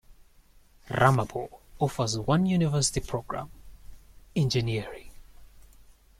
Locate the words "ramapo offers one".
0.89-2.47